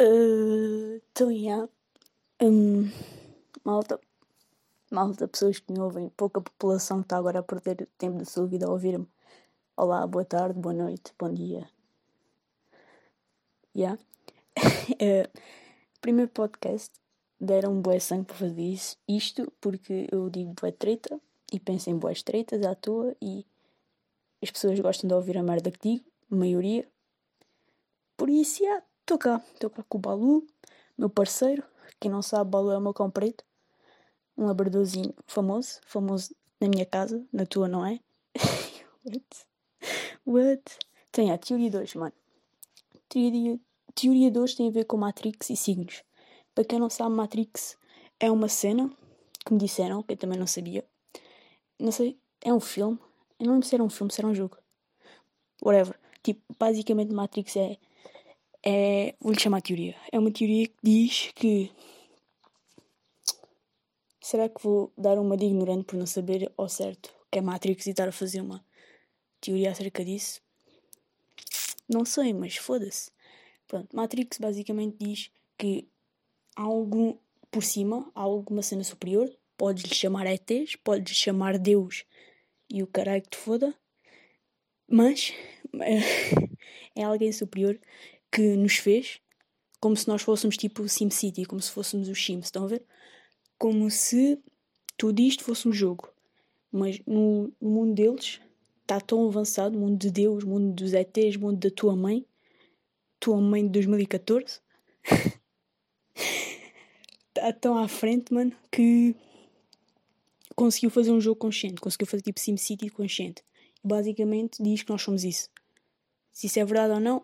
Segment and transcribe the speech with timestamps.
[0.00, 1.68] Uh, então, yeah.
[2.42, 2.90] Um,
[3.64, 4.00] malta,
[4.90, 8.46] malta, pessoas que me ouvem, pouca população que está agora a perder tempo da sua
[8.46, 9.06] vida a ouvir-me.
[9.76, 11.68] Olá, boa tarde, boa noite, bom dia.
[13.76, 14.00] Yeah.
[14.58, 15.38] uh,
[16.00, 16.92] primeiro podcast,
[17.40, 21.20] deram bué sangue para fazer isso, isto porque eu digo bué treta
[21.52, 23.46] e penso em boas treitas à toa e
[24.42, 26.88] as pessoas gostam de ouvir a merda que digo, a maioria.
[28.16, 28.64] Por isso,
[29.04, 30.46] estou cá, estou cá com o Balu,
[30.98, 31.62] meu parceiro.
[32.00, 33.44] Quem não sabe, Balu é o meu cão preto,
[34.36, 38.00] um labradorzinho famoso, famoso na minha casa, na tua não é?
[39.04, 39.46] What?
[40.26, 40.78] What?
[41.12, 42.14] Tem a teoria 2, mano.
[43.08, 43.60] Teoria,
[43.94, 46.02] teoria 2 tem a ver com Matrix e signos.
[46.54, 47.76] Para quem não sabe, Matrix
[48.18, 48.90] é uma cena
[49.44, 50.84] que me disseram, que eu também não sabia.
[51.78, 52.98] Não sei, é um filme
[53.38, 54.56] eu não lembro se era um filme, se era um jogo.
[55.62, 55.98] Whatever.
[56.22, 57.76] Tipo, basicamente Matrix é.
[58.64, 59.94] É Vou-lhe chamar teoria.
[60.10, 61.70] É uma teoria que diz que.
[64.20, 67.86] Será que vou dar uma de ignorante por não saber ao certo que é Matrix
[67.86, 68.64] e estar a fazer uma
[69.40, 70.40] teoria acerca disso?
[71.86, 73.10] Não sei, mas foda-se.
[73.66, 75.86] Pronto, Matrix basicamente diz que
[76.56, 77.18] há algum
[77.50, 82.04] por cima, há alguma cena superior, podes-lhe chamar ETs, podes-lhe chamar Deus,
[82.70, 83.74] e o caralho que te foda,
[84.88, 85.32] mas
[86.96, 87.78] é alguém superior
[88.34, 89.20] que nos fez
[89.84, 92.82] como se nós fôssemos tipo SimCity, como se fôssemos os Sims, estão a ver?
[93.58, 94.42] Como se
[94.96, 96.08] tudo isto fosse um jogo.
[96.72, 98.40] Mas no, mundo deles
[98.80, 101.94] está tão avançado, o mundo de Deus, o mundo dos ETs, o mundo da tua
[101.94, 102.24] mãe,
[103.20, 104.60] tua mãe de 2014,
[107.28, 109.14] está tão à frente, mano, que
[110.56, 113.44] conseguiu fazer um jogo consciente, conseguiu fazer tipo SimCity consciente.
[113.84, 115.50] Basicamente diz que nós somos isso.
[116.32, 117.22] Se isso é verdade ou não,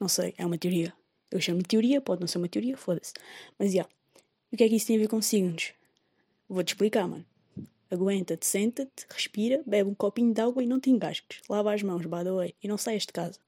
[0.00, 0.92] não sei, é uma teoria.
[1.30, 3.12] Eu chamo de teoria, pode não ser uma teoria, foda-se.
[3.58, 3.74] Mas já.
[3.74, 3.94] Yeah.
[4.52, 5.72] O que é que isso tem a ver com signos?
[6.48, 7.24] Vou-te explicar, mano.
[7.88, 11.40] Aguenta-te, senta-te, respira, bebe um copinho de água e não te engasques.
[11.48, 13.38] Lava as mãos, by the way, e não saias de casa.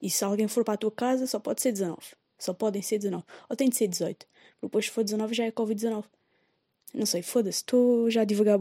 [0.00, 1.98] E se alguém for para a tua casa, só pode ser 19.
[2.38, 3.24] Só podem ser 19.
[3.48, 4.26] Ou tem de ser 18.
[4.62, 6.04] Depois, se for 19, já é Covid-19.
[6.94, 8.58] Não sei, foda-se, estou já a divagar.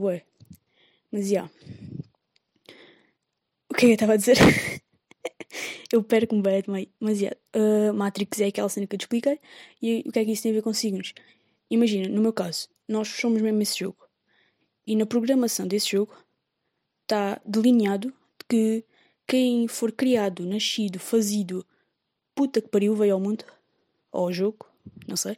[1.12, 1.30] Mas já.
[1.30, 1.52] Yeah.
[3.70, 4.38] O que é que eu estava a dizer?
[5.92, 6.88] eu perco-me bem também.
[7.00, 7.20] Mas.
[7.20, 7.38] Yeah.
[7.56, 9.40] Uh, Matrix é aquela cena que eu te expliquei.
[9.82, 11.14] E o que é que isso tem a ver com signos?
[11.70, 13.98] Imagina, no meu caso, nós somos mesmo esse jogo.
[14.86, 16.14] E na programação desse jogo
[17.04, 18.14] está delineado
[18.50, 18.84] que
[19.28, 21.66] quem for criado, nascido, fazido,
[22.36, 23.46] puta que pariu, veio ao mundo,
[24.12, 24.66] ou ao jogo,
[25.08, 25.38] não sei,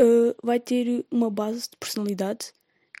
[0.00, 2.52] uh, vai ter uma base de personalidade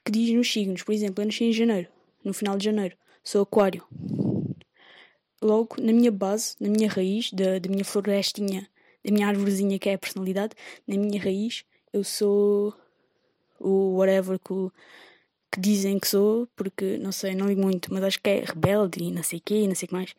[0.04, 0.82] que diz nos signos.
[0.82, 1.88] Por exemplo, eu nasci em janeiro,
[2.22, 3.84] no final de janeiro, sou aquário.
[5.42, 8.68] Logo, na minha base, na minha raiz, da, da minha florestinha,
[9.04, 10.54] da minha árvorezinha que é a personalidade,
[10.86, 12.72] na minha raiz, eu sou
[13.58, 14.54] o whatever que,
[15.50, 19.02] que dizem que sou, porque não sei, não ligo muito, mas acho que é rebelde
[19.02, 20.14] e não sei o quê, e não sei o que mais.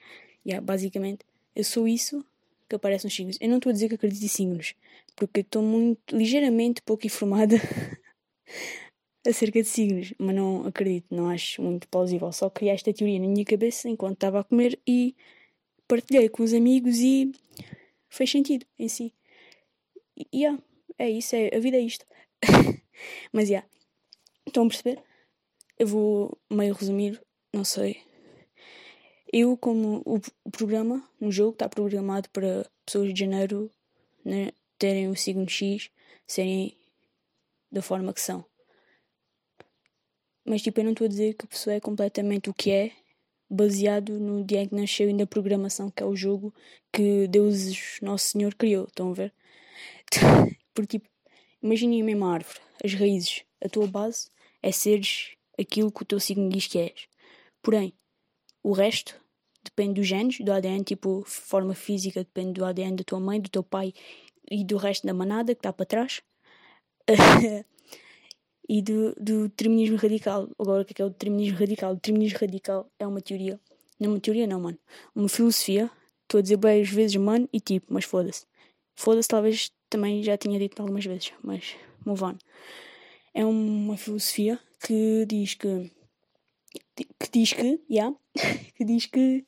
[0.46, 2.26] Yeah, basicamente, eu sou isso
[2.68, 3.38] que aparece nos signos.
[3.40, 4.76] Eu não estou a dizer que acredito em signos,
[5.16, 7.56] porque estou muito, ligeiramente pouco informada
[9.26, 12.32] acerca de signos, mas não acredito, não acho muito plausível.
[12.32, 15.16] Só criei esta teoria na minha cabeça enquanto estava a comer e
[15.88, 17.32] partilhei com os amigos e
[18.10, 19.14] fez sentido em si.
[20.18, 20.62] E yeah,
[20.98, 22.06] é isso, é, a vida é isto.
[23.32, 23.70] mas já, yeah,
[24.46, 25.02] estão a perceber?
[25.80, 28.02] Eu vou meio resumir, não sei,
[29.34, 33.68] eu, como o, programa no jogo está programado para pessoas de janeiro
[34.24, 35.90] né, terem o signo X,
[36.28, 36.78] serem
[37.72, 38.46] da forma que são.
[40.46, 42.92] Mas tipo, eu não estou a dizer que a pessoa é completamente o que é,
[43.50, 46.54] baseado no dia em que nasceu e na programação que é o jogo
[46.92, 48.86] que Deus Nosso Senhor criou.
[48.86, 49.34] Estão a ver?
[50.74, 51.10] Porque tipo,
[51.62, 54.30] imaginem a mesma árvore, as raízes, a tua base
[54.62, 57.08] é seres aquilo que o teu signo diz que és.
[57.62, 57.94] Porém,
[58.62, 59.16] o resto
[59.64, 63.50] depende dos genes, do ADN, tipo, forma física depende do ADN da tua mãe, do
[63.50, 63.94] teu pai
[64.50, 66.22] e do resto da manada que está para trás.
[68.68, 70.50] e do, do determinismo radical.
[70.58, 71.92] Agora, o que é, que é o determinismo radical?
[71.92, 73.60] O determinismo radical é uma teoria.
[74.00, 74.78] Não é uma teoria, não, mano.
[75.16, 75.90] Uma filosofia.
[76.24, 78.46] Estou a dizer várias vezes, mano, e tipo, mas foda-se.
[78.96, 81.76] Foda-se, talvez também já tinha dito algumas vezes, mas
[82.06, 82.38] move on.
[83.34, 85.92] É uma filosofia que diz que.
[86.96, 88.16] que diz que, yeah,
[88.76, 89.46] que diz que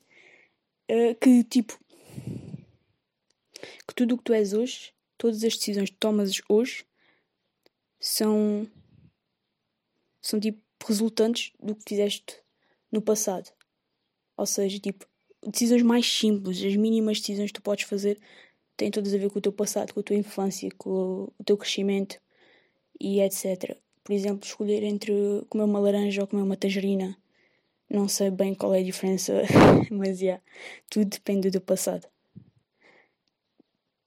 [0.90, 1.78] uh, que tipo
[3.86, 6.84] que tudo o que tu és hoje, todas as decisões que tomas hoje
[8.00, 8.68] são
[10.26, 12.36] são tipo resultantes do que fizeste
[12.90, 13.50] no passado.
[14.36, 15.06] Ou seja, tipo,
[15.46, 18.18] decisões mais simples, as mínimas decisões que tu podes fazer
[18.76, 21.56] têm todas a ver com o teu passado, com a tua infância, com o teu
[21.56, 22.20] crescimento
[23.00, 23.76] e etc.
[24.02, 25.12] Por exemplo, escolher entre
[25.48, 27.16] comer uma laranja ou comer uma tangerina.
[27.88, 29.42] Não sei bem qual é a diferença,
[29.90, 30.42] mas yeah,
[30.90, 32.06] tudo depende do passado.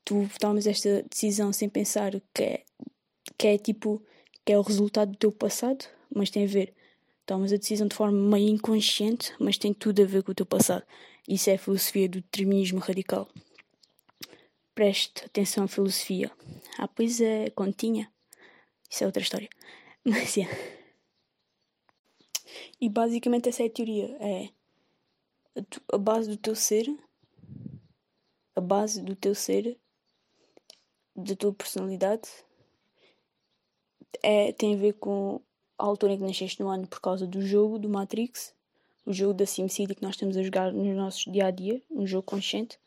[0.04, 2.64] Tu tomas esta decisão sem pensar que é,
[3.38, 4.04] que é tipo
[4.46, 6.74] que é o resultado do teu passado, mas tem a ver.
[7.26, 10.46] Tomas a decisão de forma meio inconsciente, mas tem tudo a ver com o teu
[10.46, 10.84] passado.
[11.28, 13.30] Isso é a filosofia do determinismo radical.
[14.74, 16.32] Preste atenção à filosofia.
[16.78, 18.12] Ah, pois é, continha.
[18.90, 19.50] Isso é outra história.
[20.04, 20.58] Mas, yeah.
[22.82, 24.18] E basicamente essa é a teoria.
[24.20, 24.50] É
[25.92, 26.88] a base do teu ser,
[28.56, 29.78] a base do teu ser,
[31.16, 32.30] da tua personalidade,
[34.24, 35.42] é, tem a ver com
[35.80, 38.54] a altura em que nasceste no ano por causa do jogo do Matrix,
[39.06, 42.06] o jogo da SimCity que nós estamos a jogar nos nossos dia a dia, um
[42.06, 42.78] jogo consciente.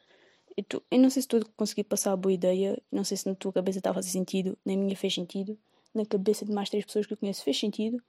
[0.56, 3.26] Eu, tu, eu não sei se tu consegui passar a boa ideia, não sei se
[3.26, 5.58] na tua cabeça estava a fazer sentido, na minha fez sentido,
[5.94, 8.02] na cabeça de mais três pessoas que eu conheço fez sentido.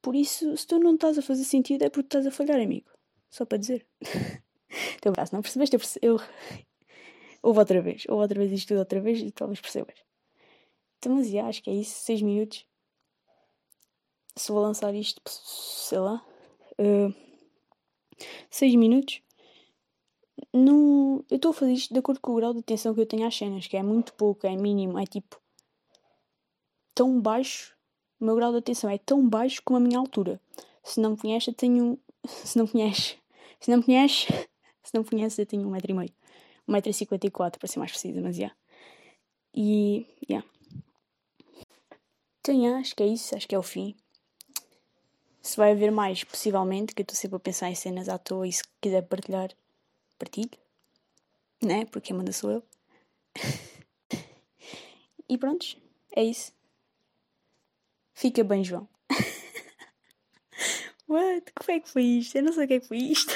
[0.00, 2.90] Por isso, se tu não estás a fazer sentido, é porque estás a falhar, amigo.
[3.30, 3.86] Só para dizer.
[5.00, 5.76] Teu braço, não percebeste?
[5.76, 5.98] Eu, perce...
[6.02, 6.18] eu...
[7.42, 9.96] Houve outra vez, houve outra vez isto tudo outra vez e talvez percebas.
[10.96, 12.64] Então, mas já, acho que é isso, 6 minutos.
[14.36, 16.24] Se vou lançar isto, sei lá,
[18.50, 19.20] 6 uh, minutos.
[20.52, 23.06] Não, eu estou a fazer isto de acordo com o grau de atenção que eu
[23.06, 25.40] tenho às cenas, que é muito pouco, é mínimo, é tipo
[26.94, 27.76] tão baixo,
[28.20, 30.40] o meu grau de atenção é tão baixo como a minha altura.
[30.82, 31.98] Se não me conheces, eu tenho.
[32.26, 33.18] Se não me conheces,
[33.60, 34.26] se não me conheces,
[34.82, 36.10] se não me conheces, eu tenho um metro e meio.
[36.66, 38.42] Um metro e cinquenta e quatro, para ser mais precisa, mas já.
[38.44, 38.56] Yeah.
[39.54, 40.06] E.
[40.30, 40.48] Yeah.
[42.48, 43.94] Yeah, acho que é isso, acho que é o fim.
[45.44, 48.48] Se vai haver mais, possivelmente, que eu estou sempre a pensar em cenas à toa
[48.48, 49.50] e se quiser partilhar,
[50.18, 50.48] partilho.
[51.62, 51.84] Né?
[51.84, 52.62] Porque quem manda sou eu.
[55.28, 55.66] e pronto,
[56.16, 56.50] é isso.
[58.14, 58.88] Fica bem, João.
[61.06, 61.52] What?
[61.52, 62.36] Como é que foi isto?
[62.36, 63.32] Eu não sei o que é que foi isto.